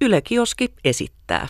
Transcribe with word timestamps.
Yle 0.00 0.20
Kioski 0.20 0.74
esittää. 0.84 1.48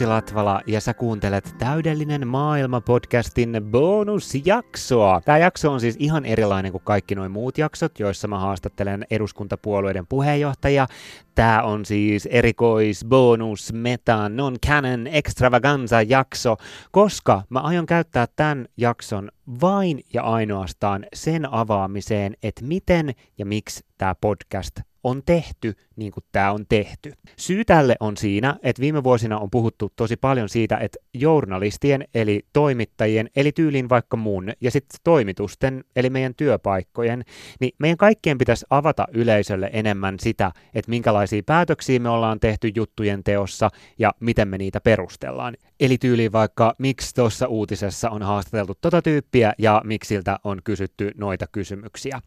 Jussi 0.00 0.12
Latvala 0.12 0.60
ja 0.66 0.80
sä 0.80 0.94
kuuntelet 0.94 1.54
Täydellinen 1.58 2.28
maailma-podcastin 2.28 3.60
bonusjaksoa. 3.70 5.20
Tämä 5.24 5.38
jakso 5.38 5.72
on 5.72 5.80
siis 5.80 5.96
ihan 5.98 6.24
erilainen 6.24 6.72
kuin 6.72 6.82
kaikki 6.84 7.14
nuo 7.14 7.28
muut 7.28 7.58
jaksot, 7.58 7.98
joissa 7.98 8.28
mä 8.28 8.38
haastattelen 8.38 9.06
eduskuntapuolueiden 9.10 10.06
puheenjohtajia. 10.06 10.86
Tämä 11.34 11.62
on 11.62 11.84
siis 11.84 12.26
erikois, 12.26 13.04
bonus, 13.04 13.72
meta, 13.72 14.28
non-canon, 14.28 15.06
extravaganza 15.06 16.02
jakso, 16.02 16.56
koska 16.90 17.42
mä 17.48 17.60
aion 17.60 17.86
käyttää 17.86 18.26
tämän 18.36 18.66
jakson 18.76 19.28
vain 19.60 20.00
ja 20.12 20.22
ainoastaan 20.22 21.06
sen 21.14 21.52
avaamiseen, 21.52 22.34
että 22.42 22.64
miten 22.64 23.14
ja 23.38 23.46
miksi 23.46 23.84
tämä 23.98 24.14
podcast 24.20 24.80
on 25.04 25.22
tehty 25.26 25.74
niin 26.00 26.12
kuin 26.12 26.24
tämä 26.32 26.52
on 26.52 26.64
tehty. 26.68 27.12
Syy 27.36 27.64
tälle 27.64 27.96
on 28.00 28.16
siinä, 28.16 28.56
että 28.62 28.80
viime 28.80 29.04
vuosina 29.04 29.38
on 29.38 29.50
puhuttu 29.50 29.92
tosi 29.96 30.16
paljon 30.16 30.48
siitä, 30.48 30.76
että 30.76 30.98
journalistien 31.14 32.04
eli 32.14 32.46
toimittajien, 32.52 33.30
eli 33.36 33.52
tyylin 33.52 33.88
vaikka 33.88 34.16
mun, 34.16 34.52
ja 34.60 34.70
sitten 34.70 35.00
toimitusten, 35.04 35.84
eli 35.96 36.10
meidän 36.10 36.34
työpaikkojen, 36.34 37.24
niin 37.60 37.72
meidän 37.78 37.96
kaikkien 37.96 38.38
pitäisi 38.38 38.66
avata 38.70 39.06
yleisölle 39.12 39.70
enemmän 39.72 40.16
sitä, 40.20 40.52
että 40.74 40.90
minkälaisia 40.90 41.42
päätöksiä 41.46 41.98
me 41.98 42.08
ollaan 42.08 42.40
tehty 42.40 42.72
juttujen 42.74 43.24
teossa 43.24 43.70
ja 43.98 44.12
miten 44.20 44.48
me 44.48 44.58
niitä 44.58 44.80
perustellaan. 44.80 45.56
Eli 45.80 45.98
tyyliin 45.98 46.32
vaikka, 46.32 46.74
miksi 46.78 47.14
tuossa 47.14 47.46
uutisessa 47.46 48.10
on 48.10 48.22
haastateltu 48.22 48.74
tota 48.80 49.02
tyyppiä 49.02 49.52
ja 49.58 49.82
miksi 49.84 50.08
siltä 50.08 50.38
on 50.44 50.60
kysytty 50.64 51.10
noita 51.16 51.46
kysymyksiä. 51.52 52.20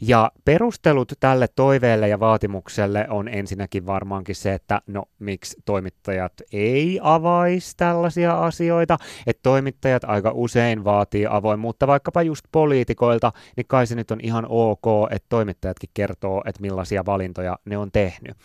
Ja 0.00 0.32
perustelut 0.44 1.12
tälle 1.20 1.48
toiveelle 1.56 2.08
vaatimukselle 2.20 3.06
on 3.10 3.28
ensinnäkin 3.28 3.86
varmaankin 3.86 4.34
se, 4.34 4.54
että 4.54 4.82
no 4.86 5.04
miksi 5.18 5.56
toimittajat 5.64 6.32
ei 6.52 7.00
avaisi 7.02 7.76
tällaisia 7.76 8.44
asioita, 8.44 8.98
että 9.26 9.42
toimittajat 9.42 10.04
aika 10.04 10.30
usein 10.34 10.84
vaatii 10.84 11.26
avoimuutta 11.26 11.86
vaikkapa 11.86 12.22
just 12.22 12.44
poliitikoilta, 12.52 13.32
niin 13.56 13.66
kai 13.66 13.86
se 13.86 13.94
nyt 13.94 14.10
on 14.10 14.20
ihan 14.22 14.46
ok, 14.48 14.84
että 15.10 15.26
toimittajatkin 15.28 15.90
kertoo, 15.94 16.42
että 16.46 16.60
millaisia 16.60 17.06
valintoja 17.06 17.58
ne 17.64 17.78
on 17.78 17.92
tehnyt. 17.92 18.36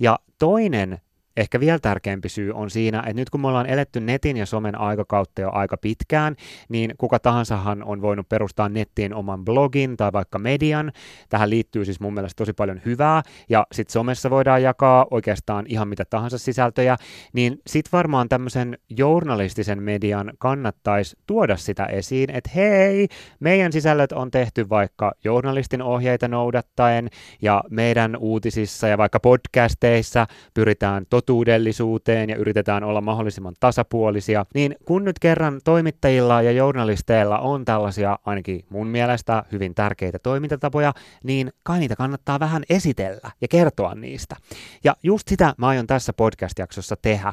Ja 0.00 0.18
toinen 0.38 0.98
ehkä 1.36 1.60
vielä 1.60 1.78
tärkeämpi 1.78 2.28
syy 2.28 2.52
on 2.52 2.70
siinä, 2.70 2.98
että 2.98 3.12
nyt 3.12 3.30
kun 3.30 3.40
me 3.40 3.48
ollaan 3.48 3.66
eletty 3.66 4.00
netin 4.00 4.36
ja 4.36 4.46
somen 4.46 4.80
aikakautta 4.80 5.40
jo 5.40 5.50
aika 5.52 5.76
pitkään, 5.76 6.36
niin 6.68 6.94
kuka 6.98 7.18
tahansahan 7.18 7.84
on 7.84 8.02
voinut 8.02 8.28
perustaa 8.28 8.68
nettiin 8.68 9.14
oman 9.14 9.44
blogin 9.44 9.96
tai 9.96 10.12
vaikka 10.12 10.38
median. 10.38 10.92
Tähän 11.28 11.50
liittyy 11.50 11.84
siis 11.84 12.00
mun 12.00 12.14
mielestä 12.14 12.36
tosi 12.36 12.52
paljon 12.52 12.80
hyvää, 12.84 13.22
ja 13.48 13.66
sitten 13.72 13.92
somessa 13.92 14.30
voidaan 14.30 14.62
jakaa 14.62 15.06
oikeastaan 15.10 15.64
ihan 15.68 15.88
mitä 15.88 16.04
tahansa 16.04 16.38
sisältöjä, 16.38 16.96
niin 17.32 17.60
sitten 17.66 17.92
varmaan 17.92 18.28
tämmöisen 18.28 18.78
journalistisen 18.90 19.82
median 19.82 20.32
kannattaisi 20.38 21.16
tuoda 21.26 21.56
sitä 21.56 21.84
esiin, 21.84 22.30
että 22.30 22.50
hei, 22.54 23.08
meidän 23.40 23.72
sisällöt 23.72 24.12
on 24.12 24.30
tehty 24.30 24.68
vaikka 24.68 25.12
journalistin 25.24 25.82
ohjeita 25.82 26.28
noudattaen, 26.28 27.08
ja 27.42 27.64
meidän 27.70 28.16
uutisissa 28.16 28.88
ja 28.88 28.98
vaikka 28.98 29.20
podcasteissa 29.20 30.26
pyritään 30.54 31.06
tot 31.10 31.25
totuudellisuuteen 31.26 32.30
ja 32.30 32.36
yritetään 32.36 32.84
olla 32.84 33.00
mahdollisimman 33.00 33.54
tasapuolisia, 33.60 34.46
niin 34.54 34.76
kun 34.84 35.04
nyt 35.04 35.18
kerran 35.18 35.60
toimittajilla 35.64 36.42
ja 36.42 36.52
journalisteilla 36.52 37.38
on 37.38 37.64
tällaisia 37.64 38.18
ainakin 38.24 38.64
mun 38.68 38.86
mielestä 38.86 39.44
hyvin 39.52 39.74
tärkeitä 39.74 40.18
toimintatapoja, 40.18 40.92
niin 41.22 41.52
kai 41.62 41.78
niitä 41.78 41.96
kannattaa 41.96 42.40
vähän 42.40 42.62
esitellä 42.70 43.30
ja 43.40 43.48
kertoa 43.48 43.94
niistä. 43.94 44.36
Ja 44.84 44.96
just 45.02 45.28
sitä 45.28 45.54
mä 45.58 45.68
aion 45.68 45.86
tässä 45.86 46.12
podcast-jaksossa 46.12 46.96
tehdä. 47.02 47.32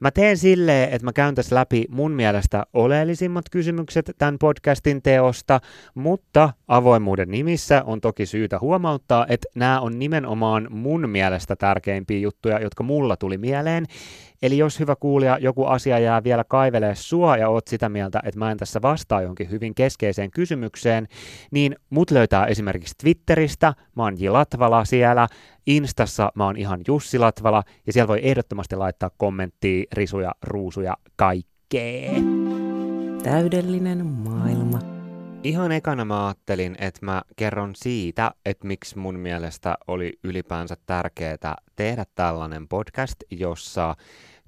Mä 0.00 0.10
teen 0.10 0.36
silleen, 0.36 0.90
että 0.90 1.04
mä 1.04 1.12
käyn 1.12 1.34
tässä 1.34 1.56
läpi 1.56 1.84
mun 1.90 2.12
mielestä 2.12 2.62
oleellisimmat 2.72 3.44
kysymykset 3.50 4.10
tämän 4.18 4.38
podcastin 4.38 5.02
teosta, 5.02 5.60
mutta 5.94 6.52
avoimuuden 6.68 7.30
nimissä 7.30 7.82
on 7.86 8.00
toki 8.00 8.26
syytä 8.26 8.58
huomauttaa, 8.58 9.26
että 9.28 9.48
nämä 9.54 9.80
on 9.80 9.98
nimenomaan 9.98 10.66
mun 10.70 11.08
mielestä 11.08 11.56
tärkeimpiä 11.56 12.18
juttuja, 12.18 12.60
jotka 12.60 12.82
mulla 12.82 13.16
tuli 13.16 13.38
mieleen. 13.38 13.86
Eli 14.42 14.58
jos 14.58 14.80
hyvä 14.80 14.96
kuulija, 14.96 15.38
joku 15.38 15.64
asia 15.64 15.98
jää 15.98 16.24
vielä 16.24 16.44
kaivelee 16.44 16.94
sua 16.94 17.36
ja 17.36 17.48
oot 17.48 17.68
sitä 17.68 17.88
mieltä, 17.88 18.20
että 18.24 18.38
mä 18.38 18.50
en 18.50 18.56
tässä 18.56 18.82
vastaa 18.82 19.22
jonkin 19.22 19.50
hyvin 19.50 19.74
keskeiseen 19.74 20.30
kysymykseen, 20.30 21.08
niin 21.50 21.76
mut 21.90 22.10
löytää 22.10 22.46
esimerkiksi 22.46 22.94
Twitteristä, 23.02 23.74
mä 23.96 24.02
oon 24.02 24.20
J. 24.20 24.28
Latvala 24.28 24.84
siellä, 24.84 25.26
Instassa 25.66 26.32
mä 26.34 26.44
oon 26.44 26.56
ihan 26.56 26.80
Jussi 26.88 27.18
Latvala, 27.18 27.62
ja 27.86 27.92
siellä 27.92 28.08
voi 28.08 28.20
ehdottomasti 28.22 28.76
laittaa 28.76 29.10
kommenttia, 29.16 29.84
risuja, 29.92 30.32
ruusuja, 30.42 30.96
kaikkea. 31.16 32.12
Täydellinen 33.22 34.06
maailma. 34.06 34.78
Ihan 35.44 35.72
ekana 35.72 36.04
mä 36.04 36.26
ajattelin, 36.26 36.76
että 36.78 37.06
mä 37.06 37.22
kerron 37.36 37.72
siitä, 37.74 38.30
että 38.46 38.66
miksi 38.66 38.98
mun 38.98 39.18
mielestä 39.18 39.78
oli 39.88 40.12
ylipäänsä 40.24 40.76
tärkeää 40.86 41.56
tehdä 41.76 42.04
tällainen 42.14 42.68
podcast, 42.68 43.14
jossa 43.30 43.96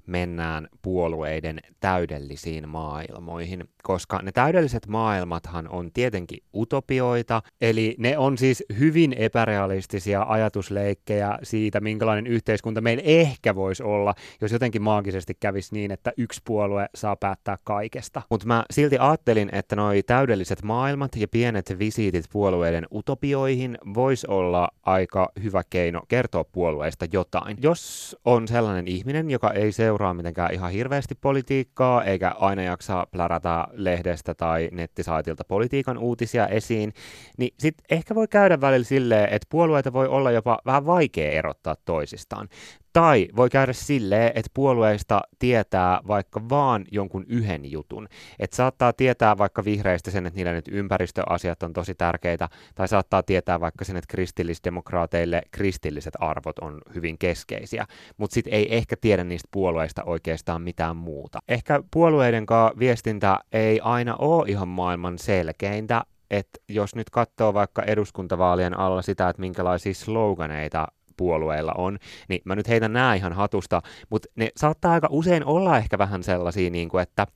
mennään 0.07 0.67
puolueiden 0.81 1.59
täydellisiin 1.79 2.69
maailmoihin, 2.69 3.63
koska 3.83 4.19
ne 4.23 4.31
täydelliset 4.31 4.87
maailmathan 4.87 5.69
on 5.69 5.91
tietenkin 5.93 6.43
utopioita, 6.55 7.41
eli 7.61 7.95
ne 7.99 8.17
on 8.17 8.37
siis 8.37 8.63
hyvin 8.79 9.13
epärealistisia 9.13 10.25
ajatusleikkejä 10.27 11.39
siitä, 11.43 11.79
minkälainen 11.79 12.27
yhteiskunta 12.27 12.81
meillä 12.81 13.03
ehkä 13.05 13.55
voisi 13.55 13.83
olla, 13.83 14.15
jos 14.41 14.51
jotenkin 14.51 14.81
maagisesti 14.81 15.33
kävisi 15.39 15.73
niin, 15.73 15.91
että 15.91 16.13
yksi 16.17 16.41
puolue 16.45 16.89
saa 16.95 17.15
päättää 17.15 17.57
kaikesta. 17.63 18.21
Mutta 18.29 18.47
mä 18.47 18.65
silti 18.71 18.97
ajattelin, 18.97 19.49
että 19.51 19.75
noi 19.75 20.03
täydelliset 20.03 20.63
maailmat 20.63 21.15
ja 21.15 21.27
pienet 21.27 21.79
visiitit 21.79 22.25
puolueiden 22.31 22.87
utopioihin 22.93 23.77
vois 23.93 24.25
olla 24.25 24.69
aika 24.83 25.29
hyvä 25.43 25.61
keino 25.69 26.01
kertoa 26.07 26.43
puolueista 26.43 27.05
jotain. 27.13 27.57
Jos 27.61 28.15
on 28.25 28.47
sellainen 28.47 28.87
ihminen, 28.87 29.31
joka 29.31 29.51
ei 29.51 29.71
seuraa 29.71 29.92
seuraa 29.93 30.13
mitenkään 30.13 30.53
ihan 30.53 30.71
hirveästi 30.71 31.15
politiikkaa, 31.15 32.03
eikä 32.03 32.29
aina 32.39 32.63
jaksa 32.63 33.07
plärätä 33.11 33.67
lehdestä 33.71 34.33
tai 34.33 34.69
nettisaitilta 34.71 35.43
politiikan 35.43 35.97
uutisia 35.97 36.47
esiin, 36.47 36.93
niin 37.37 37.53
sitten 37.59 37.85
ehkä 37.89 38.15
voi 38.15 38.27
käydä 38.27 38.61
välillä 38.61 38.85
silleen, 38.85 39.29
että 39.29 39.47
puolueita 39.49 39.93
voi 39.93 40.07
olla 40.07 40.31
jopa 40.31 40.59
vähän 40.65 40.85
vaikea 40.85 41.31
erottaa 41.31 41.75
toisistaan. 41.85 42.47
Tai 42.93 43.27
voi 43.35 43.49
käydä 43.49 43.73
silleen, 43.73 44.31
että 44.35 44.51
puolueista 44.53 45.21
tietää 45.39 45.99
vaikka 46.07 46.49
vaan 46.49 46.85
jonkun 46.91 47.25
yhden 47.27 47.71
jutun. 47.71 48.07
Että 48.39 48.55
saattaa 48.55 48.93
tietää 48.93 49.37
vaikka 49.37 49.65
vihreistä 49.65 50.11
sen, 50.11 50.25
että 50.25 50.37
niillä 50.37 50.53
nyt 50.53 50.67
ympäristöasiat 50.67 51.63
on 51.63 51.73
tosi 51.73 51.95
tärkeitä, 51.95 52.49
tai 52.75 52.87
saattaa 52.87 53.23
tietää 53.23 53.59
vaikka 53.59 53.85
sen, 53.85 53.97
että 53.97 54.11
kristillisdemokraateille 54.11 55.41
kristilliset 55.51 56.13
arvot 56.19 56.59
on 56.59 56.81
hyvin 56.95 57.17
keskeisiä, 57.17 57.85
mutta 58.17 58.33
sitten 58.33 58.53
ei 58.53 58.75
ehkä 58.75 58.95
tiedä 59.01 59.23
niistä 59.23 59.49
puolueista 59.51 60.03
oikeastaan 60.03 60.61
mitään 60.61 60.95
muuta. 60.95 61.39
Ehkä 61.47 61.83
puolueiden 61.91 62.45
viestintä 62.79 63.39
ei 63.51 63.79
aina 63.83 64.15
ole 64.15 64.49
ihan 64.49 64.67
maailman 64.67 65.17
selkeintä, 65.17 66.03
että 66.31 66.59
jos 66.69 66.95
nyt 66.95 67.09
katsoo 67.09 67.53
vaikka 67.53 67.83
eduskuntavaalien 67.83 68.79
alla 68.79 69.01
sitä, 69.01 69.29
että 69.29 69.39
minkälaisia 69.39 69.93
sloganeita 69.93 70.87
puolueilla 71.17 71.73
on, 71.77 71.97
niin 72.29 72.41
mä 72.45 72.55
nyt 72.55 72.67
heitän 72.67 72.93
nämä 72.93 73.15
ihan 73.15 73.33
hatusta, 73.33 73.81
mutta 74.09 74.29
ne 74.35 74.49
saattaa 74.57 74.91
aika 74.91 75.07
usein 75.11 75.45
olla 75.45 75.77
ehkä 75.77 75.97
vähän 75.97 76.23
sellaisia, 76.23 76.69
niin 76.69 76.89
kuin, 76.89 77.01
että 77.01 77.27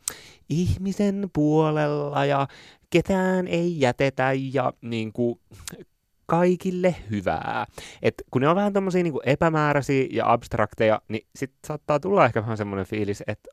ihmisen 0.50 1.30
puolella 1.34 2.26
ja 2.26 2.48
ketään 2.90 3.48
ei 3.48 3.80
jätetä 3.80 4.32
ja 4.54 4.74
niin 4.82 5.14
kuin, 5.14 5.40
kaikille 6.28 6.96
hyvää. 7.12 7.66
Et 8.02 8.14
kun 8.32 8.42
ne 8.42 8.48
on 8.48 8.56
vähän 8.56 8.74
tommosia 8.74 9.04
niin 9.04 9.14
epämääräisiä 9.26 10.08
ja 10.12 10.32
abstrakteja, 10.32 11.02
niin 11.08 11.28
sit 11.36 11.52
saattaa 11.68 12.00
tulla 12.00 12.26
ehkä 12.26 12.42
vähän 12.42 12.58
semmoinen 12.58 12.86
fiilis, 12.86 13.24
että 13.28 13.50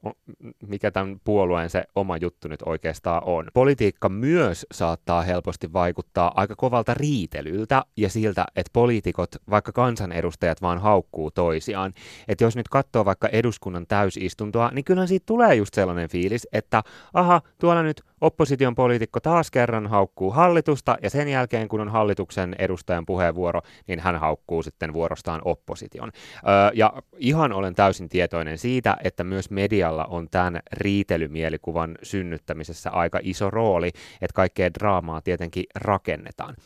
mikä 0.67 0.91
tämän 0.91 1.21
puolueen 1.25 1.71
se 1.71 1.85
oma 1.95 2.17
juttu 2.17 2.49
nyt 2.49 2.63
oikeastaan 2.67 3.23
on. 3.25 3.47
Politiikka 3.55 4.09
myös 4.09 4.67
saattaa 4.73 5.23
helposti 5.23 5.73
vaikuttaa 5.73 6.33
aika 6.37 6.55
kovalta 6.57 6.95
riitelyltä 6.95 7.83
ja 7.97 8.09
siltä, 8.09 8.45
että 8.57 8.71
poliitikot, 8.73 9.31
vaikka 9.51 9.73
kansanedustajat 9.73 10.63
vaan 10.63 10.79
haukkuu 10.79 11.31
toisiaan. 11.31 11.93
Että 12.29 12.45
jos 12.45 12.57
nyt 12.57 12.69
katsoo 12.69 13.05
vaikka 13.05 13.29
eduskunnan 13.29 13.87
täysistuntoa, 13.87 14.71
niin 14.71 14.85
kyllähän 14.85 15.09
siitä 15.09 15.27
tulee 15.27 15.55
just 15.55 15.75
sellainen 15.75 16.09
fiilis, 16.09 16.49
että 16.53 16.83
aha, 17.15 17.41
tuolla 17.59 17.83
nyt 17.83 18.03
opposition 18.21 18.75
poliitikko 18.75 19.21
taas 19.21 19.51
kerran 19.51 19.87
haukkuu 19.87 20.31
hallitusta, 20.31 20.97
ja 21.03 21.11
sen 21.11 21.29
jälkeen, 21.29 21.69
kun 21.69 21.81
on 21.81 21.89
hallituksen 21.89 22.55
edustajan 22.59 23.07
puheenvuoro, 23.07 23.61
niin 23.87 24.01
hän 24.01 24.21
haukkuu 24.21 24.63
sitten 24.63 24.93
vuorostaan 24.93 25.41
opposition. 25.45 26.11
Öö, 26.15 26.71
ja 26.75 26.93
ihan 27.17 27.53
olen 27.53 27.75
täysin 27.75 28.09
tietoinen 28.09 28.59
siitä, 28.59 28.97
että 29.05 29.25
myös 29.25 29.51
medialla 29.51 30.05
on 30.05 30.29
tämän 30.31 30.61
riitelymielikuvan 30.73 31.99
synnyttämisessä 32.03 32.91
aika 32.91 33.21
iso 33.23 33.51
rooli, 33.51 33.89
että 34.21 34.35
kaikkea 34.35 34.75
draamaa 34.75 35.21
tietenkin 35.21 35.65
rakennetaan. 35.75 36.57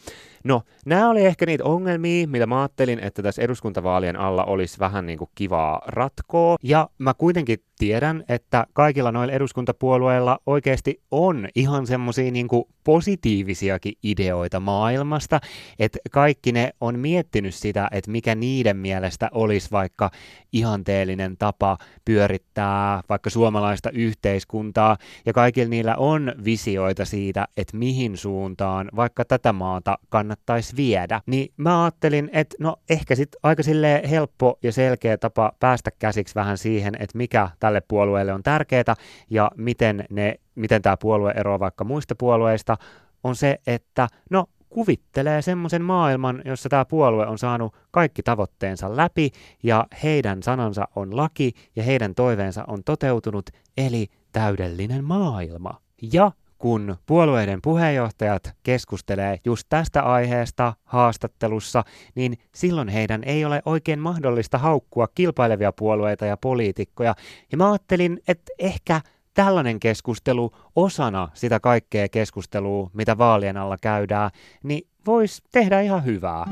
No, 0.45 0.63
nämä 0.87 1.11
oli 1.11 1.25
ehkä 1.25 1.47
niitä 1.47 1.65
ongelmia, 1.65 2.29
mitä 2.29 2.47
mä 2.47 2.61
ajattelin, 2.61 2.99
että 2.99 3.23
tässä 3.23 3.43
eduskuntavaalien 3.43 4.17
alla 4.17 4.45
olisi 4.45 4.79
vähän 4.79 5.07
niin 5.07 5.19
kuin 5.19 5.31
kivaa 5.35 5.83
ratkoa. 5.87 6.57
Ja 6.63 6.89
mä 6.99 7.15
kuitenkin 7.15 7.59
tiedän, 7.79 8.25
että 8.29 8.67
kaikilla 8.73 9.13
noilla 9.13 9.33
eduskuntapuolueilla 9.33 10.39
oikeasti 10.47 11.03
on 11.11 11.49
ihan 11.55 11.87
semmoisia 11.87 12.31
niin 12.31 12.49
positiivisiakin 12.85 13.93
ideoita 14.03 14.61
maailmasta, 14.61 15.41
että 15.79 15.99
kaikki 16.11 16.53
ne 16.53 16.73
on 16.81 16.99
miettinyt 16.99 17.55
sitä, 17.55 17.89
että 17.93 18.11
mikä 18.11 18.35
niiden 18.35 18.77
mielestä 18.77 19.29
olisi 19.33 19.71
vaikka 19.71 20.11
ihanteellinen 20.53 21.37
tapa 21.37 21.79
pyörittää 22.05 23.03
vaikka 23.09 23.31
suomalaista 23.31 23.91
yhteiskuntaa, 23.91 24.97
ja 25.27 25.33
kaikilla 25.33 25.71
niillä 25.71 25.97
on 25.97 26.33
visioita 26.45 27.05
siitä, 27.05 27.49
että 27.57 27.77
mihin 27.77 28.17
suuntaan 28.17 28.89
vaikka 28.97 29.25
tätä 29.25 29.53
maata 29.53 29.99
kannattaisi 30.09 30.77
viedä. 30.77 31.21
Niin 31.27 31.53
mä 31.57 31.85
ajattelin, 31.85 32.31
että 32.33 32.57
no 32.61 32.77
ehkä 32.91 33.15
sitten 33.15 33.41
aika 33.43 33.63
helppo 34.11 34.59
ja 34.63 34.73
selkeä 34.73 35.19
tapa 35.19 35.53
päästä 35.61 35.91
käsiksi 35.99 36.35
vähän 36.35 36.59
siihen, 36.59 36.95
että 36.95 37.19
mikä 37.19 37.49
tälle 37.69 37.81
puolueelle 37.89 38.33
on 38.33 38.43
tärkeää 38.43 38.95
ja 39.31 39.51
miten, 39.57 40.05
ne, 40.11 40.35
miten 40.55 40.83
tämä 40.83 40.97
puolue 40.97 41.33
eroaa 41.37 41.61
vaikka 41.61 41.85
muista 41.85 42.15
puolueista, 42.15 42.77
on 43.25 43.37
se, 43.37 43.59
että 43.67 44.09
no 44.31 44.47
kuvittelee 44.69 45.43
semmoisen 45.43 45.83
maailman, 45.83 46.43
jossa 46.45 46.69
tämä 46.69 46.85
puolue 46.85 47.27
on 47.27 47.39
saanut 47.39 47.77
kaikki 47.91 48.23
tavoitteensa 48.23 48.97
läpi 48.97 49.31
ja 49.63 49.87
heidän 50.03 50.43
sanansa 50.43 50.89
on 50.97 51.17
laki 51.17 51.53
ja 51.77 51.83
heidän 51.83 52.15
toiveensa 52.15 52.65
on 52.67 52.85
toteutunut, 52.85 53.51
eli 53.77 54.07
täydellinen 54.33 55.05
maailma. 55.05 55.81
Ja 56.13 56.33
kun 56.59 56.97
puolueiden 57.07 57.63
puheenjohtajat 57.63 58.53
keskustelee 58.63 59.39
just 59.45 59.67
tästä 59.69 60.03
aiheesta 60.03 60.75
haastattelussa, 60.85 61.85
niin 62.15 62.39
silloin 62.55 62.89
heidän 62.89 63.25
ei 63.25 63.45
ole 63.45 63.63
oikein 63.65 63.99
mahdollista 63.99 64.59
haukkua 64.59 65.09
kilpailevia 65.15 65.73
puolueita 65.73 66.27
ja 66.27 66.37
poliitikkoja. 66.37 67.15
Ja 67.53 67.59
mä 67.59 67.71
ajattelin, 67.71 68.21
että 68.29 68.53
ehkä 68.59 69.01
tällainen 69.35 69.81
keskustelu 69.81 70.51
osana 70.77 71.29
sitä 71.35 71.61
kaikkea 71.61 72.09
keskustelua, 72.09 72.91
mitä 72.93 73.19
vaalien 73.19 73.57
alla 73.57 73.77
käydään, 73.81 74.31
niin 74.63 74.89
voisi 75.07 75.43
tehdä 75.53 75.81
ihan 75.81 76.05
hyvää. 76.05 76.47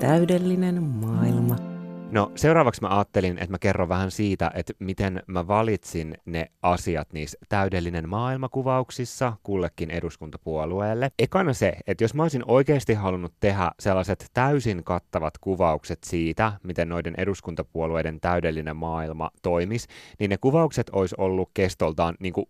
Täydellinen 0.00 0.82
maailma. 0.82 1.75
No 2.10 2.32
seuraavaksi 2.34 2.80
mä 2.80 2.88
ajattelin, 2.88 3.38
että 3.38 3.50
mä 3.50 3.58
kerron 3.58 3.88
vähän 3.88 4.10
siitä, 4.10 4.50
että 4.54 4.72
miten 4.78 5.22
mä 5.26 5.48
valitsin 5.48 6.14
ne 6.24 6.50
asiat 6.62 7.12
niissä 7.12 7.38
täydellinen 7.48 8.08
maailmakuvauksissa 8.08 9.32
kullekin 9.42 9.90
eduskuntapuolueelle. 9.90 11.10
Ekana 11.18 11.52
se, 11.52 11.72
että 11.86 12.04
jos 12.04 12.14
mä 12.14 12.22
olisin 12.22 12.42
oikeasti 12.46 12.94
halunnut 12.94 13.32
tehdä 13.40 13.70
sellaiset 13.80 14.30
täysin 14.34 14.84
kattavat 14.84 15.38
kuvaukset 15.38 15.98
siitä, 16.04 16.52
miten 16.62 16.88
noiden 16.88 17.14
eduskuntapuolueiden 17.18 18.20
täydellinen 18.20 18.76
maailma 18.76 19.30
toimisi, 19.42 19.88
niin 20.18 20.30
ne 20.30 20.36
kuvaukset 20.38 20.90
olisi 20.92 21.14
ollut 21.18 21.50
kestoltaan 21.54 22.14
niin 22.20 22.32
kuin 22.32 22.46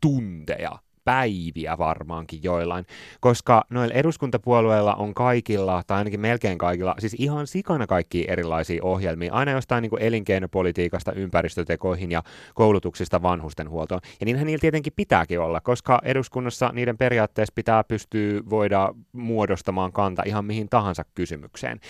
tunteja 0.00 0.78
päiviä 1.06 1.78
varmaankin 1.78 2.40
joillain, 2.42 2.86
koska 3.20 3.64
noilla 3.70 3.94
eduskuntapuolueilla 3.94 4.94
on 4.94 5.14
kaikilla, 5.14 5.82
tai 5.86 5.98
ainakin 5.98 6.20
melkein 6.20 6.58
kaikilla, 6.58 6.94
siis 6.98 7.16
ihan 7.18 7.46
sikana 7.46 7.86
kaikki 7.86 8.24
erilaisia 8.28 8.84
ohjelmia, 8.84 9.32
aina 9.32 9.52
jostain 9.52 9.82
niin 9.82 9.90
kuin 9.90 10.02
elinkeinopolitiikasta 10.02 11.12
ympäristötekoihin 11.12 12.10
ja 12.10 12.22
koulutuksista 12.54 13.22
vanhustenhuoltoon. 13.22 14.00
Ja 14.20 14.24
niinhän 14.26 14.46
niillä 14.46 14.60
tietenkin 14.60 14.92
pitääkin 14.96 15.40
olla, 15.40 15.60
koska 15.60 15.98
eduskunnassa 16.02 16.70
niiden 16.72 16.98
periaatteessa 16.98 17.52
pitää 17.54 17.84
pystyä 17.84 18.40
voida 18.50 18.94
muodostamaan 19.12 19.92
kanta 19.92 20.22
ihan 20.26 20.44
mihin 20.44 20.68
tahansa 20.68 21.04
kysymykseen. 21.14 21.80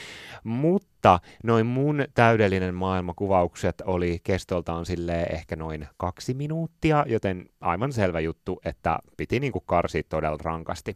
Mutta 0.45 0.96
mutta 1.07 1.29
noin 1.43 1.67
mun 1.67 2.05
täydellinen 2.15 2.75
maailmakuvaukset 2.75 3.83
oli 3.85 4.21
kestoltaan 4.25 4.87
sille 4.87 5.23
ehkä 5.23 5.57
noin 5.57 5.87
kaksi 5.97 6.35
minuuttia, 6.35 7.05
joten 7.09 7.49
aivan 7.61 7.93
selvä 7.93 8.21
juttu, 8.21 8.61
että 8.65 8.99
piti 9.17 9.41
niinku 9.41 9.61
karsia 9.61 10.03
todella 10.09 10.39
rankasti. 10.43 10.95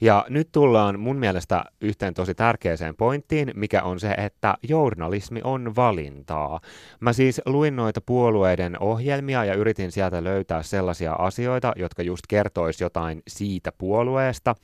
Ja 0.00 0.26
nyt 0.28 0.48
tullaan 0.52 1.00
mun 1.00 1.16
mielestä 1.16 1.64
yhteen 1.80 2.14
tosi 2.14 2.34
tärkeäseen 2.34 2.96
pointtiin, 2.96 3.50
mikä 3.54 3.82
on 3.82 4.00
se, 4.00 4.10
että 4.10 4.54
journalismi 4.68 5.40
on 5.44 5.76
valintaa. 5.76 6.60
Mä 7.00 7.12
siis 7.12 7.40
luin 7.46 7.76
noita 7.76 8.00
puolueiden 8.00 8.82
ohjelmia 8.82 9.44
ja 9.44 9.54
yritin 9.54 9.92
sieltä 9.92 10.24
löytää 10.24 10.62
sellaisia 10.62 11.12
asioita, 11.12 11.72
jotka 11.76 12.02
just 12.02 12.22
kertois 12.28 12.80
jotain 12.80 13.22
siitä 13.28 13.72
puolueesta, 13.78 14.54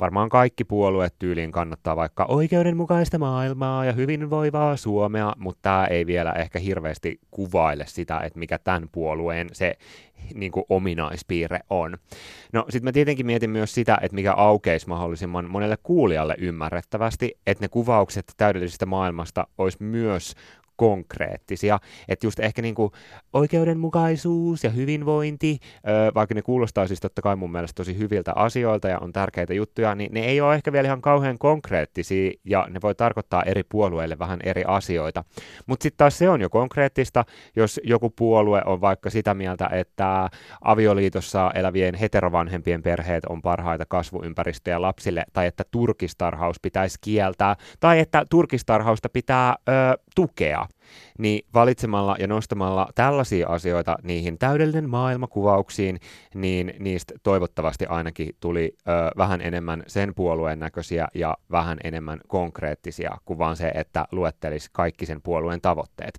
varmaan 0.00 0.28
kaikki 0.28 0.64
puolueet 0.64 1.14
tyyliin 1.18 1.52
kannattaa 1.52 1.96
vaikka 1.96 2.24
oikeudenmukaista 2.28 3.18
maailmaa 3.18 3.84
ja 3.84 3.92
hyvinvoivaa 3.92 4.76
Suomea, 4.76 5.32
mutta 5.38 5.62
tämä 5.62 5.86
ei 5.86 6.06
vielä 6.06 6.32
ehkä 6.32 6.58
hirveästi 6.58 7.20
kuvaile 7.30 7.84
sitä, 7.86 8.20
että 8.20 8.38
mikä 8.38 8.58
tämän 8.58 8.88
puolueen 8.92 9.48
se 9.52 9.74
niin 10.34 10.52
kuin 10.52 10.64
ominaispiirre 10.68 11.60
on. 11.70 11.96
No 12.52 12.64
sitten 12.68 12.84
mä 12.84 12.92
tietenkin 12.92 13.26
mietin 13.26 13.50
myös 13.50 13.74
sitä, 13.74 13.98
että 14.02 14.14
mikä 14.14 14.32
aukeisi 14.32 14.88
mahdollisimman 14.88 15.50
monelle 15.50 15.78
kuulijalle 15.82 16.34
ymmärrettävästi, 16.38 17.38
että 17.46 17.64
ne 17.64 17.68
kuvaukset 17.68 18.24
täydellisestä 18.36 18.86
maailmasta 18.86 19.46
olisi 19.58 19.82
myös 19.82 20.34
konkreettisia. 20.76 21.78
Että 22.08 22.26
just 22.26 22.40
ehkä 22.40 22.62
niin 22.62 22.74
kuin 22.74 22.92
oikeudenmukaisuus 23.32 24.64
ja 24.64 24.70
hyvinvointi, 24.70 25.58
vaikka 26.14 26.34
ne 26.34 26.42
kuulostaa 26.42 26.86
siis 26.86 27.00
totta 27.00 27.22
kai 27.22 27.36
mun 27.36 27.52
mielestä 27.52 27.76
tosi 27.76 27.98
hyviltä 27.98 28.32
asioilta 28.36 28.88
ja 28.88 28.98
on 28.98 29.12
tärkeitä 29.12 29.54
juttuja, 29.54 29.94
niin 29.94 30.14
ne 30.14 30.20
ei 30.20 30.40
ole 30.40 30.54
ehkä 30.54 30.72
vielä 30.72 30.86
ihan 30.86 31.00
kauhean 31.00 31.38
konkreettisia 31.38 32.32
ja 32.44 32.66
ne 32.70 32.80
voi 32.82 32.94
tarkoittaa 32.94 33.42
eri 33.42 33.62
puolueille 33.68 34.18
vähän 34.18 34.40
eri 34.44 34.64
asioita. 34.66 35.24
Mutta 35.66 35.82
sitten 35.82 35.98
taas 35.98 36.18
se 36.18 36.28
on 36.28 36.40
jo 36.40 36.50
konkreettista, 36.50 37.24
jos 37.56 37.80
joku 37.84 38.10
puolue 38.10 38.62
on 38.64 38.80
vaikka 38.80 39.10
sitä 39.10 39.34
mieltä, 39.34 39.68
että 39.72 40.28
avioliitossa 40.60 41.50
elävien 41.54 41.94
heterovanhempien 41.94 42.82
perheet 42.82 43.24
on 43.24 43.42
parhaita 43.42 43.84
kasvuympäristöjä 43.88 44.82
lapsille, 44.82 45.24
tai 45.32 45.46
että 45.46 45.64
turkistarhaus 45.70 46.60
pitäisi 46.60 46.98
kieltää, 47.00 47.56
tai 47.80 47.98
että 47.98 48.24
turkistarhausta 48.30 49.08
pitää 49.08 49.56
ö, 49.68 49.72
tukea 50.14 50.63
niin 51.18 51.46
valitsemalla 51.54 52.16
ja 52.18 52.26
nostamalla 52.26 52.88
tällaisia 52.94 53.48
asioita 53.48 53.96
niihin 54.02 54.38
täydellinen 54.38 54.90
maailmakuvauksiin, 54.90 56.00
niin 56.34 56.74
niistä 56.78 57.14
toivottavasti 57.22 57.86
ainakin 57.86 58.36
tuli 58.40 58.76
ö, 58.78 58.90
vähän 59.16 59.40
enemmän 59.40 59.82
sen 59.86 60.14
puolueen 60.14 60.58
näköisiä 60.58 61.08
ja 61.14 61.36
vähän 61.50 61.78
enemmän 61.84 62.20
konkreettisia 62.28 63.18
kuin 63.24 63.38
vaan 63.38 63.56
se, 63.56 63.68
että 63.74 64.04
luettelisi 64.12 64.70
kaikki 64.72 65.06
sen 65.06 65.22
puolueen 65.22 65.60
tavoitteet. 65.60 66.18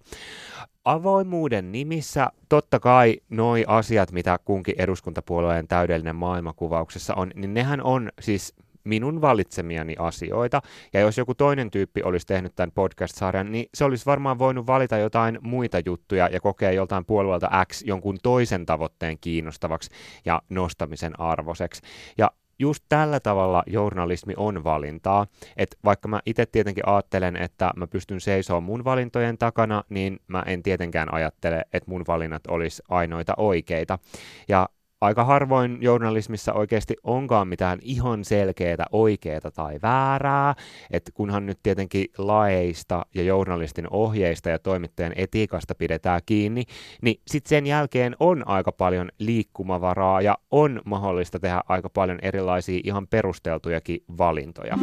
Avoimuuden 0.85 1.71
nimissä 1.71 2.27
totta 2.49 2.79
kai 2.79 3.17
noi 3.29 3.65
asiat, 3.67 4.11
mitä 4.11 4.39
kunkin 4.45 4.75
eduskuntapuolueen 4.77 5.67
täydellinen 5.67 6.15
maailmakuvauksessa 6.15 7.13
on, 7.13 7.31
niin 7.35 7.53
nehän 7.53 7.81
on 7.81 8.09
siis 8.21 8.53
minun 8.85 9.21
valitsemiani 9.21 9.95
asioita. 9.99 10.61
Ja 10.93 10.99
jos 10.99 11.17
joku 11.17 11.35
toinen 11.35 11.71
tyyppi 11.71 12.03
olisi 12.03 12.27
tehnyt 12.27 12.55
tämän 12.55 12.71
podcast-sarjan, 12.71 13.51
niin 13.51 13.65
se 13.73 13.85
olisi 13.85 14.05
varmaan 14.05 14.39
voinut 14.39 14.67
valita 14.67 14.97
jotain 14.97 15.39
muita 15.41 15.77
juttuja 15.85 16.29
ja 16.31 16.39
kokea 16.39 16.71
joltain 16.71 17.05
puolueelta 17.05 17.65
X 17.67 17.83
jonkun 17.85 18.17
toisen 18.23 18.65
tavoitteen 18.65 19.17
kiinnostavaksi 19.21 19.89
ja 20.25 20.41
nostamisen 20.49 21.19
arvoiseksi. 21.19 21.81
Ja 22.17 22.31
just 22.59 22.83
tällä 22.89 23.19
tavalla 23.19 23.63
journalismi 23.67 24.33
on 24.37 24.63
valintaa. 24.63 25.27
Et 25.57 25.77
vaikka 25.85 26.07
mä 26.07 26.19
itse 26.25 26.45
tietenkin 26.45 26.87
ajattelen, 26.87 27.35
että 27.35 27.71
mä 27.75 27.87
pystyn 27.87 28.21
seisomaan 28.21 28.63
mun 28.63 28.83
valintojen 28.83 29.37
takana, 29.37 29.83
niin 29.89 30.19
mä 30.27 30.43
en 30.45 30.63
tietenkään 30.63 31.13
ajattele, 31.13 31.65
että 31.73 31.91
mun 31.91 32.03
valinnat 32.07 32.47
olisi 32.47 32.83
ainoita 32.89 33.33
oikeita. 33.37 33.99
Ja 34.47 34.69
aika 35.01 35.23
harvoin 35.23 35.77
journalismissa 35.81 36.53
oikeasti 36.53 36.95
onkaan 37.03 37.47
mitään 37.47 37.79
ihan 37.81 38.25
selkeää 38.25 38.85
oikeaa 38.91 39.51
tai 39.55 39.79
väärää, 39.81 40.55
että 40.91 41.11
kunhan 41.13 41.45
nyt 41.45 41.59
tietenkin 41.63 42.05
laeista 42.17 43.05
ja 43.15 43.23
journalistin 43.23 43.87
ohjeista 43.89 44.49
ja 44.49 44.59
toimittajan 44.59 45.13
etiikasta 45.15 45.75
pidetään 45.75 46.21
kiinni, 46.25 46.63
niin 47.01 47.21
sitten 47.27 47.49
sen 47.49 47.65
jälkeen 47.65 48.15
on 48.19 48.47
aika 48.47 48.71
paljon 48.71 49.09
liikkumavaraa 49.19 50.21
ja 50.21 50.37
on 50.51 50.81
mahdollista 50.85 51.39
tehdä 51.39 51.61
aika 51.69 51.89
paljon 51.89 52.19
erilaisia 52.21 52.81
ihan 52.83 53.07
perusteltujakin 53.07 54.03
valintoja. 54.17 54.77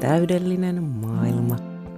Täydellinen 0.00 0.82
maailma 0.82 1.47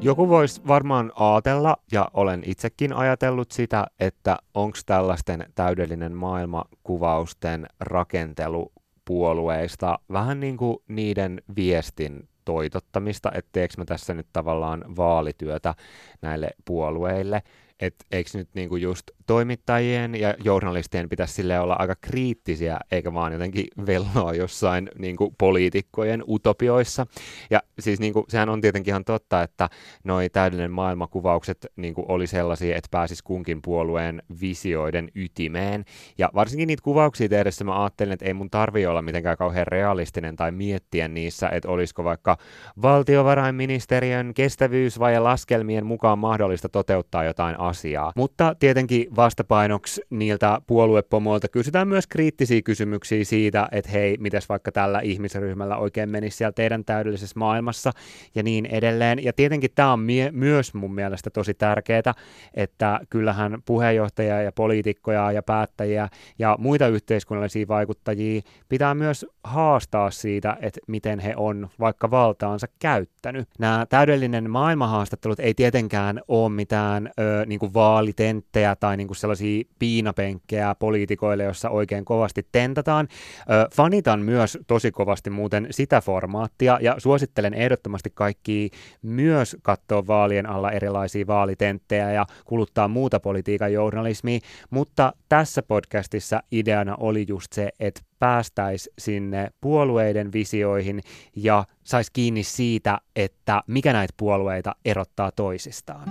Joku 0.02 0.28
voisi 0.28 0.60
varmaan 0.66 1.12
ajatella, 1.14 1.76
ja 1.92 2.10
olen 2.14 2.42
itsekin 2.46 2.92
ajatellut 2.92 3.50
sitä, 3.50 3.86
että 4.00 4.36
onko 4.54 4.78
tällaisten 4.86 5.46
täydellinen 5.54 6.12
maailmakuvausten 6.16 7.66
rakentelu 7.80 8.72
puolueista 9.04 9.98
vähän 10.12 10.40
niin 10.40 10.56
kuin 10.56 10.78
niiden 10.88 11.42
viestin 11.56 12.28
toitottamista, 12.44 13.32
etteikö 13.34 13.74
mä 13.78 13.84
tässä 13.84 14.14
nyt 14.14 14.26
tavallaan 14.32 14.96
vaalityötä 14.96 15.74
näille 16.22 16.50
puolueille, 16.64 17.42
että 17.80 18.04
eikö 18.10 18.30
nyt 18.34 18.48
niinku 18.54 18.76
just 18.76 19.10
toimittajien 19.30 20.14
ja 20.14 20.34
journalistien 20.44 21.08
pitäisi 21.08 21.34
sille 21.34 21.60
olla 21.60 21.76
aika 21.78 21.94
kriittisiä, 22.00 22.78
eikä 22.92 23.14
vaan 23.14 23.32
jotenkin 23.32 23.66
velloa 23.86 24.34
jossain 24.34 24.88
niinku 24.98 25.34
poliitikkojen 25.38 26.24
utopioissa. 26.28 27.06
Ja 27.50 27.62
siis 27.78 28.00
niinku, 28.00 28.24
sehän 28.28 28.48
on 28.48 28.60
tietenkin 28.60 28.92
ihan 28.92 29.04
totta, 29.04 29.42
että 29.42 29.68
noi 30.04 30.30
täydellinen 30.30 30.70
maailmakuvaukset 30.70 31.66
niinku 31.76 32.04
oli 32.08 32.26
sellaisia, 32.26 32.76
että 32.76 32.88
pääsis 32.90 33.22
kunkin 33.22 33.62
puolueen 33.62 34.22
visioiden 34.40 35.08
ytimeen. 35.14 35.84
Ja 36.18 36.30
varsinkin 36.34 36.66
niitä 36.66 36.82
kuvauksia 36.82 37.28
tehdessä 37.28 37.64
mä 37.64 37.82
ajattelin, 37.82 38.12
että 38.12 38.26
ei 38.26 38.34
mun 38.34 38.50
tarvi 38.50 38.86
olla 38.86 39.02
mitenkään 39.02 39.36
kauhean 39.36 39.66
realistinen 39.66 40.36
tai 40.36 40.50
miettiä 40.50 41.08
niissä, 41.08 41.48
että 41.48 41.68
olisiko 41.68 42.04
vaikka 42.04 42.36
valtiovarainministeriön 42.82 44.34
kestävyysvaje 44.34 45.18
laskelmien 45.18 45.86
mukaan 45.86 46.18
mahdollista 46.18 46.68
toteuttaa 46.68 47.24
jotain 47.24 47.60
asiaa. 47.60 48.12
Mutta 48.16 48.54
tietenkin 48.58 49.06
vastapainoksi 49.20 50.02
niiltä 50.10 50.60
puoluepomoilta 50.66 51.48
kysytään 51.48 51.88
myös 51.88 52.06
kriittisiä 52.06 52.62
kysymyksiä 52.62 53.24
siitä, 53.24 53.68
että 53.72 53.90
hei, 53.90 54.16
mitäs 54.20 54.48
vaikka 54.48 54.72
tällä 54.72 55.00
ihmisryhmällä 55.00 55.76
oikein 55.76 56.08
menisi 56.08 56.36
siellä 56.36 56.52
teidän 56.52 56.84
täydellisessä 56.84 57.38
maailmassa 57.38 57.92
ja 58.34 58.42
niin 58.42 58.66
edelleen. 58.66 59.24
Ja 59.24 59.32
tietenkin 59.32 59.70
tämä 59.74 59.92
on 59.92 60.00
mie- 60.00 60.30
myös 60.32 60.74
mun 60.74 60.94
mielestä 60.94 61.30
tosi 61.30 61.54
tärkeää, 61.54 62.14
että 62.54 63.00
kyllähän 63.10 63.62
puheenjohtajia 63.64 64.42
ja 64.42 64.52
poliitikkoja 64.52 65.32
ja 65.32 65.42
päättäjiä 65.42 66.08
ja 66.38 66.56
muita 66.58 66.86
yhteiskunnallisia 66.86 67.68
vaikuttajia 67.68 68.40
pitää 68.68 68.94
myös 68.94 69.26
haastaa 69.44 70.10
siitä, 70.10 70.56
että 70.60 70.80
miten 70.86 71.18
he 71.18 71.34
on 71.36 71.68
vaikka 71.80 72.10
valtaansa 72.10 72.66
käyttänyt. 72.78 73.48
Nämä 73.58 73.86
täydellinen 73.88 74.50
maailmahaastattelut 74.50 75.40
ei 75.40 75.54
tietenkään 75.54 76.20
ole 76.28 76.48
mitään 76.48 77.10
ö, 77.18 77.46
niin 77.46 77.60
kuin 77.60 77.74
vaalitenttejä 77.74 78.76
tai 78.76 78.96
niin 78.96 79.08
kuin 79.10 79.16
sellaisia 79.16 79.64
piinapenkkejä 79.78 80.74
poliitikoille, 80.74 81.44
jossa 81.44 81.70
oikein 81.70 82.04
kovasti 82.04 82.46
tentataan. 82.52 83.08
Ö, 83.40 83.68
fanitan 83.74 84.20
myös 84.20 84.58
tosi 84.66 84.90
kovasti 84.90 85.30
muuten 85.30 85.66
sitä 85.70 86.00
formaattia 86.00 86.78
ja 86.82 86.94
suosittelen 86.98 87.54
ehdottomasti 87.54 88.10
kaikki 88.14 88.70
myös 89.02 89.56
katsoa 89.62 90.06
vaalien 90.06 90.46
alla 90.46 90.70
erilaisia 90.70 91.26
vaalitenttejä 91.26 92.12
ja 92.12 92.26
kuluttaa 92.44 92.88
muuta 92.88 93.20
politiikan 93.20 93.72
journalismia, 93.72 94.40
mutta 94.70 95.12
tässä 95.28 95.62
podcastissa 95.62 96.42
ideana 96.52 96.96
oli 97.00 97.24
just 97.28 97.52
se, 97.52 97.68
että 97.80 98.00
päästäisi 98.18 98.90
sinne 98.98 99.50
puolueiden 99.60 100.32
visioihin 100.32 101.00
ja 101.36 101.64
saisi 101.84 102.10
kiinni 102.12 102.42
siitä, 102.42 102.98
että 103.16 103.62
mikä 103.66 103.92
näitä 103.92 104.14
puolueita 104.16 104.74
erottaa 104.84 105.30
toisistaan. 105.32 106.08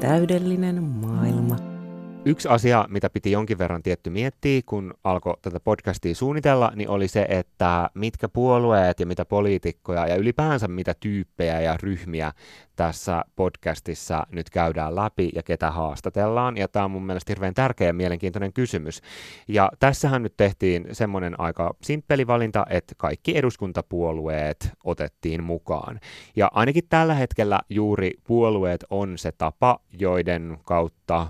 Täydellinen 0.00 0.82
maailma. 0.82 1.77
Yksi 2.24 2.48
asia, 2.48 2.86
mitä 2.88 3.10
piti 3.10 3.30
jonkin 3.30 3.58
verran 3.58 3.82
tietty 3.82 4.10
miettiä, 4.10 4.60
kun 4.66 4.94
alkoi 5.04 5.36
tätä 5.42 5.60
podcastia 5.60 6.14
suunnitella, 6.14 6.72
niin 6.74 6.88
oli 6.88 7.08
se, 7.08 7.26
että 7.28 7.90
mitkä 7.94 8.28
puolueet 8.28 9.00
ja 9.00 9.06
mitä 9.06 9.24
poliitikkoja 9.24 10.06
ja 10.06 10.16
ylipäänsä 10.16 10.68
mitä 10.68 10.94
tyyppejä 11.00 11.60
ja 11.60 11.76
ryhmiä 11.82 12.32
tässä 12.76 13.24
podcastissa 13.36 14.26
nyt 14.30 14.50
käydään 14.50 14.94
läpi 14.94 15.30
ja 15.34 15.42
ketä 15.42 15.70
haastatellaan. 15.70 16.56
Ja 16.56 16.68
tämä 16.68 16.84
on 16.84 16.90
mun 16.90 17.06
mielestä 17.06 17.30
hirveän 17.30 17.54
tärkeä 17.54 17.86
ja 17.86 17.92
mielenkiintoinen 17.92 18.52
kysymys. 18.52 19.00
Ja 19.48 19.70
tässähän 19.78 20.22
nyt 20.22 20.34
tehtiin 20.36 20.86
semmoinen 20.92 21.40
aika 21.40 21.74
simppeli 21.82 22.26
valinta, 22.26 22.66
että 22.70 22.94
kaikki 22.96 23.38
eduskuntapuolueet 23.38 24.70
otettiin 24.84 25.44
mukaan. 25.44 26.00
Ja 26.36 26.50
ainakin 26.52 26.84
tällä 26.88 27.14
hetkellä 27.14 27.60
juuri 27.70 28.10
puolueet 28.24 28.84
on 28.90 29.18
se 29.18 29.32
tapa, 29.32 29.80
joiden 29.92 30.58
kautta 30.64 31.28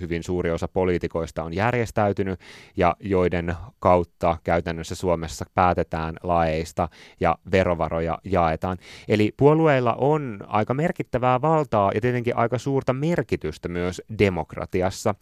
hyvin 0.00 0.22
suuri 0.22 0.50
osa 0.50 0.68
poliitikoista 0.68 1.42
on 1.42 1.54
järjestäytynyt 1.54 2.40
ja 2.76 2.96
joiden 3.00 3.54
kautta 3.78 4.36
käytännössä 4.44 4.94
Suomessa 4.94 5.44
päätetään 5.54 6.14
laeista 6.22 6.88
ja 7.20 7.38
verovaroja 7.52 8.18
jaetaan. 8.24 8.78
Eli 9.08 9.34
puolueilla 9.36 9.94
on 9.94 10.38
aika 10.46 10.74
merkittävää 10.74 11.40
valtaa 11.40 11.90
ja 11.94 12.00
tietenkin 12.00 12.36
aika 12.36 12.58
suurta 12.58 12.92
merkitystä 12.92 13.68
myös 13.68 14.02
demokratiassa. 14.18 15.14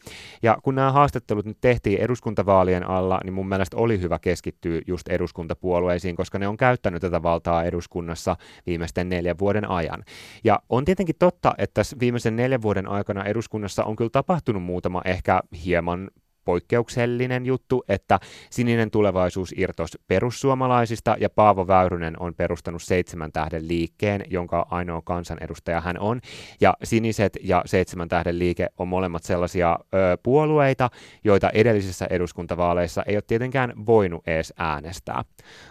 Ja 0.43 0.59
kun 0.63 0.75
nämä 0.75 0.93
haastattelut 0.93 1.47
nyt 1.47 1.59
tehtiin 1.61 2.01
eduskuntavaalien 2.01 2.89
alla, 2.89 3.21
niin 3.25 3.33
mun 3.33 3.49
mielestä 3.49 3.77
oli 3.77 4.01
hyvä 4.01 4.19
keskittyä 4.19 4.81
just 4.87 5.09
eduskuntapuolueisiin, 5.09 6.17
koska 6.17 6.39
ne 6.39 6.49
on 6.49 6.57
käyttänyt 6.57 7.01
tätä 7.01 7.23
valtaa 7.23 7.65
eduskunnassa 7.65 8.37
viimeisten 8.67 9.09
neljän 9.09 9.39
vuoden 9.39 9.71
ajan. 9.71 10.05
Ja 10.45 10.59
on 10.69 10.85
tietenkin 10.85 11.17
totta, 11.19 11.55
että 11.59 11.83
viimeisen 12.01 12.37
neljän 12.37 12.63
vuoden 12.63 12.89
aikana 12.89 13.25
eduskunnassa 13.25 13.85
on 13.85 13.97
kyllä 13.97 14.11
tapahtunut 14.11 14.60
muutama 14.61 15.03
ehkä 15.05 15.43
hieman 15.65 16.11
poikkeuksellinen 16.45 17.47
juttu, 17.47 17.85
että 17.89 18.21
sininen 18.51 18.91
tulevaisuus 18.91 19.55
irtos 19.57 19.99
perussuomalaisista 20.09 21.17
ja 21.21 21.31
Paavo 21.31 21.67
Väyrynen 21.67 22.23
on 22.23 22.35
perustanut 22.35 22.83
seitsemän 22.83 23.33
tähden 23.33 23.69
liikkeen, 23.69 24.25
jonka 24.31 24.67
ainoa 24.71 25.03
kansanedustaja 25.05 25.81
hän 25.81 25.99
on. 25.99 26.21
Ja 26.61 26.75
siniset 26.85 27.39
ja 27.43 27.63
seitsemän 27.67 28.09
tähden 28.09 28.39
liike 28.39 28.69
on 28.79 28.89
molemmat 28.89 29.23
sellaisia 29.23 29.79
ö, 29.95 30.19
puolueita, 30.23 30.91
joita 31.25 31.51
edellisissä 31.51 32.07
eduskuntavaaleissa 32.11 33.03
ei 33.07 33.17
ole 33.17 33.23
tietenkään 33.27 33.73
voinut 33.87 34.29
edes 34.29 34.55
äänestää. 34.57 35.25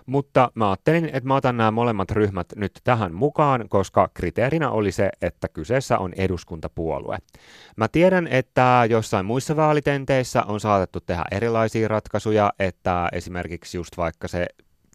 Mutta 0.06 0.52
mä 0.56 0.70
ajattelin, 0.70 1.06
että 1.06 1.28
mä 1.28 1.36
otan 1.36 1.58
nämä 1.58 1.72
molemmat 1.72 2.12
ryhmät 2.12 2.48
nyt 2.56 2.72
tähän 2.84 3.14
mukaan, 3.14 3.70
koska 3.70 4.10
kriteerinä 4.14 4.70
oli 4.70 4.92
se, 4.92 5.10
että 5.22 5.48
kyseessä 5.48 5.98
on 5.98 6.14
eduskuntapuolue. 6.14 7.18
Mä 7.76 7.88
tiedän, 7.88 8.28
että 8.28 8.86
jossain 8.90 9.26
muissa 9.26 9.56
vaalitenteissä 9.56 10.44
on 10.44 10.59
saatettu 10.60 11.00
tehdä 11.00 11.26
erilaisia 11.32 11.88
ratkaisuja, 11.88 12.54
että 12.60 13.10
esimerkiksi 13.12 13.78
just 13.78 13.98
vaikka 13.98 14.28
se 14.28 14.48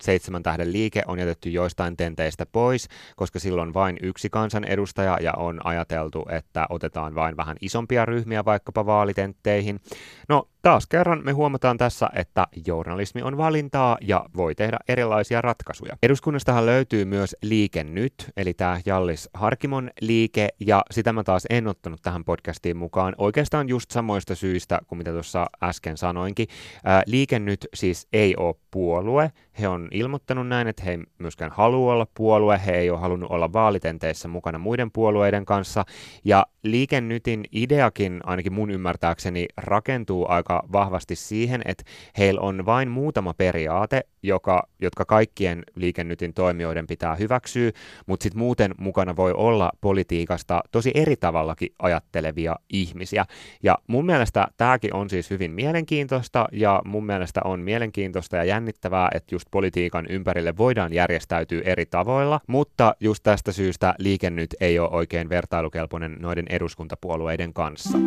seitsemän 0.03 0.43
tähden 0.43 0.73
liike 0.73 1.03
on 1.07 1.19
jätetty 1.19 1.51
joistain 1.51 1.97
tenteistä 1.97 2.47
pois, 2.47 2.89
koska 3.17 3.39
silloin 3.39 3.75
vain 3.75 3.97
yksi 4.03 4.31
kansanedustaja 4.31 5.19
ja 5.21 5.33
on 5.37 5.67
ajateltu, 5.67 6.27
että 6.31 6.67
otetaan 6.71 7.15
vain 7.15 7.37
vähän 7.37 7.57
isompia 7.61 8.05
ryhmiä 8.07 8.45
vaikkapa 8.45 8.87
vaalitentteihin. 8.87 9.81
No 10.29 10.49
taas 10.65 10.87
kerran 10.87 11.21
me 11.25 11.33
huomataan 11.33 11.77
tässä, 11.77 12.11
että 12.15 12.47
journalismi 12.67 13.23
on 13.23 13.37
valintaa 13.37 13.99
ja 14.01 14.25
voi 14.37 14.55
tehdä 14.55 14.79
erilaisia 14.89 15.41
ratkaisuja. 15.41 15.97
Eduskunnastahan 16.03 16.67
löytyy 16.67 17.05
myös 17.05 17.37
Liike 17.43 17.85
Nyt, 17.85 18.15
eli 18.37 18.55
tämä 18.55 18.81
Jallis 18.87 19.31
Harkimon 19.35 19.91
liike, 20.01 20.49
ja 20.61 20.83
sitä 20.91 21.13
mä 21.13 21.25
taas 21.25 21.47
en 21.51 21.67
ottanut 21.67 22.03
tähän 22.03 22.25
podcastiin 22.25 22.77
mukaan 22.77 23.15
oikeastaan 23.19 23.69
just 23.69 23.91
samoista 23.91 24.35
syistä 24.35 24.81
kuin 24.87 24.99
mitä 24.99 25.13
tuossa 25.13 25.47
äsken 25.63 25.97
sanoinkin. 25.97 26.49
Ää, 26.85 27.03
liike 27.07 27.39
Nyt 27.39 27.67
siis 27.75 28.09
ei 28.13 28.37
ole 28.37 28.55
puolue, 28.71 29.33
he 29.61 29.69
on 29.69 29.89
ilmoittanut 29.91 30.49
näin, 30.49 30.69
että 30.69 30.83
he 30.83 30.91
ei 30.91 30.99
myöskään 31.19 31.51
halua 31.51 31.93
olla 31.93 32.07
puolue, 32.15 32.61
he 32.67 32.73
ei 32.73 32.91
ole 32.91 32.99
halunnut 33.01 33.31
olla 33.31 33.53
vaalitenteissä 33.53 34.29
mukana 34.29 34.59
muiden 34.59 34.91
puolueiden 34.91 35.45
kanssa, 35.45 35.85
ja 36.25 36.47
Liike 36.65 37.01
Nytin 37.01 37.45
ideakin 37.53 38.21
ainakin 38.25 38.53
mun 38.53 38.71
ymmärtääkseni 38.71 39.47
rakentuu 39.57 40.27
aika 40.29 40.63
vahvasti 40.73 41.17
siihen, 41.17 41.63
että 41.65 41.85
heillä 42.19 42.41
on 42.41 42.67
vain 42.67 42.91
muutama 42.91 43.35
periaate, 43.35 44.01
joka, 44.27 44.69
jotka 44.81 45.05
kaikkien 45.05 45.63
liikennytin 45.75 46.35
toimijoiden 46.35 46.87
pitää 46.87 47.15
hyväksyä, 47.15 47.71
mutta 48.07 48.23
sitten 48.23 48.39
muuten 48.39 48.75
mukana 48.79 49.17
voi 49.17 49.33
olla 49.33 49.71
politiikasta 49.81 50.63
tosi 50.73 50.91
eri 50.95 51.17
tavallakin 51.17 51.69
ajattelevia 51.79 52.57
ihmisiä. 52.71 53.25
Ja 53.63 53.79
mun 53.87 54.07
mielestä 54.07 54.49
tämäkin 54.57 54.95
on 54.95 55.11
siis 55.11 55.31
hyvin 55.31 55.51
mielenkiintoista, 55.51 56.49
ja 56.53 56.83
mun 56.85 57.07
mielestä 57.07 57.41
on 57.45 57.61
mielenkiintoista 57.61 58.37
ja 58.37 58.45
jännittävää, 58.45 59.09
että 59.15 59.35
just 59.35 59.47
politiikan 59.51 60.07
ympärille 60.11 60.57
voidaan 60.57 60.93
järjestäytyä 60.93 61.63
eri 61.65 61.87
tavoilla, 61.87 62.41
mutta 62.47 62.95
just 63.01 63.23
tästä 63.23 63.53
syystä 63.53 63.95
liikennyt 63.99 64.55
ei 64.61 64.79
ole 64.79 64.91
oikein 64.91 65.29
vertailukelpoinen 65.29 66.17
noiden 66.21 66.47
eduskuntapuolueiden 66.51 67.53
kanssa. 67.53 67.99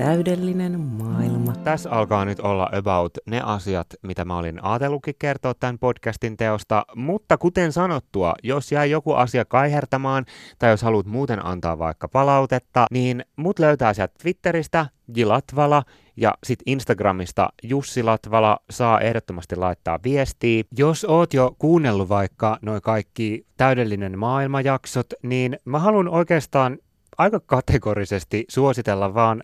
Täydellinen 0.00 0.80
maailma. 0.80 1.52
Tässä 1.52 1.90
alkaa 1.90 2.24
nyt 2.24 2.40
olla 2.40 2.70
about 2.72 3.18
ne 3.26 3.40
asiat, 3.44 3.86
mitä 4.02 4.24
mä 4.24 4.38
olin 4.38 4.64
ajatellutkin 4.64 5.14
kertoa 5.18 5.54
tämän 5.54 5.78
podcastin 5.78 6.36
teosta, 6.36 6.86
mutta 6.96 7.38
kuten 7.38 7.72
sanottua, 7.72 8.34
jos 8.42 8.72
jää 8.72 8.84
joku 8.84 9.12
asia 9.12 9.44
kaihertamaan 9.44 10.24
tai 10.58 10.70
jos 10.70 10.82
haluat 10.82 11.06
muuten 11.06 11.46
antaa 11.46 11.78
vaikka 11.78 12.08
palautetta, 12.08 12.86
niin 12.90 13.24
mut 13.36 13.58
löytää 13.58 13.94
sieltä 13.94 14.14
Twitteristä 14.22 14.86
Jilatvala 15.16 15.82
ja 16.16 16.34
sitten 16.44 16.72
Instagramista 16.72 17.48
Jussi 17.62 18.02
Latvala 18.02 18.58
saa 18.70 19.00
ehdottomasti 19.00 19.56
laittaa 19.56 19.98
viestiä. 20.04 20.62
Jos 20.78 21.04
oot 21.04 21.34
jo 21.34 21.56
kuunnellut 21.58 22.08
vaikka 22.08 22.58
noin 22.62 22.82
kaikki 22.82 23.46
täydellinen 23.56 24.18
maailmajaksot, 24.18 25.06
niin 25.22 25.58
mä 25.64 25.78
haluan 25.78 26.08
oikeastaan 26.08 26.78
aika 27.20 27.40
kategorisesti 27.40 28.44
suositella 28.48 29.14
vaan 29.14 29.42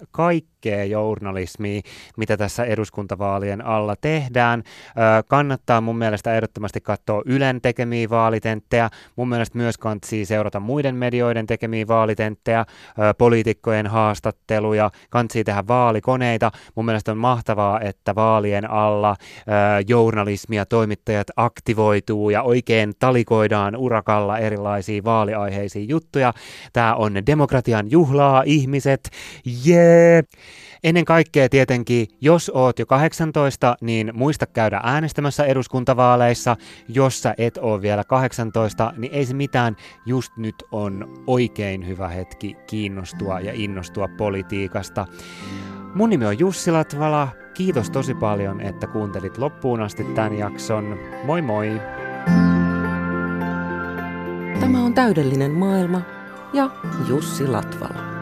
kaikkea 0.70 0.84
journalismia, 0.84 1.80
mitä 2.16 2.36
tässä 2.36 2.64
eduskuntavaalien 2.64 3.64
alla 3.66 3.96
tehdään. 4.00 4.62
kannattaa 5.28 5.80
mun 5.80 5.98
mielestä 5.98 6.34
ehdottomasti 6.34 6.80
katsoa 6.80 7.22
Ylen 7.26 7.60
tekemiä 7.60 8.10
vaalitenttejä. 8.10 8.90
Mun 9.16 9.28
mielestä 9.28 9.58
myös 9.58 9.78
kantsii 9.78 10.24
seurata 10.24 10.60
muiden 10.60 10.96
medioiden 10.96 11.46
tekemiä 11.46 11.86
vaalitenttejä, 11.86 12.64
poliitikkojen 13.18 13.86
haastatteluja, 13.86 14.90
kantsii 15.10 15.44
tehdä 15.44 15.64
vaalikoneita. 15.68 16.50
Mun 16.74 16.84
mielestä 16.84 17.12
on 17.12 17.18
mahtavaa, 17.18 17.80
että 17.80 18.14
vaalien 18.14 18.70
alla 18.70 19.16
journalismia 19.88 20.66
toimittajat 20.66 21.26
aktivoituu 21.36 22.30
ja 22.30 22.42
oikein 22.42 22.92
talikoidaan 22.98 23.76
urakalla 23.76 24.38
erilaisia 24.38 25.04
vaaliaiheisia 25.04 25.84
juttuja. 25.88 26.32
Tämä 26.72 26.94
on 26.94 27.14
demokratia 27.26 27.36
demokratian 27.36 27.90
juhlaa 27.90 28.42
ihmiset, 28.46 29.10
jee! 29.64 30.12
Yeah. 30.12 30.24
Ennen 30.84 31.04
kaikkea 31.04 31.48
tietenkin, 31.48 32.06
jos 32.20 32.50
oot 32.54 32.78
jo 32.78 32.86
18, 32.86 33.76
niin 33.80 34.10
muista 34.14 34.46
käydä 34.46 34.80
äänestämässä 34.82 35.44
eduskuntavaaleissa. 35.44 36.56
Jos 36.88 37.22
sä 37.22 37.34
et 37.38 37.58
ole 37.58 37.82
vielä 37.82 38.04
18, 38.04 38.92
niin 38.96 39.12
ei 39.12 39.26
se 39.26 39.34
mitään, 39.34 39.76
just 40.06 40.32
nyt 40.36 40.54
on 40.72 41.24
oikein 41.26 41.86
hyvä 41.86 42.08
hetki 42.08 42.56
kiinnostua 42.66 43.40
ja 43.40 43.52
innostua 43.54 44.08
politiikasta. 44.08 45.06
Mun 45.94 46.10
nimi 46.10 46.26
on 46.26 46.38
Jussi 46.38 46.70
Latvala. 46.70 47.28
Kiitos 47.54 47.90
tosi 47.90 48.14
paljon, 48.14 48.60
että 48.60 48.86
kuuntelit 48.86 49.38
loppuun 49.38 49.80
asti 49.80 50.04
tämän 50.04 50.38
jakson. 50.38 50.98
Moi 51.24 51.42
moi! 51.42 51.80
Tämä 54.60 54.84
on 54.84 54.94
täydellinen 54.94 55.50
maailma 55.50 56.00
ja 56.52 56.70
Jussi 57.08 57.46
Latvala. 57.46 58.15